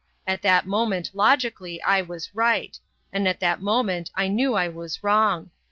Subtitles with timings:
[0.25, 2.79] At that moment logically I was right.
[3.13, 5.51] And at that moment I knew I was wrong.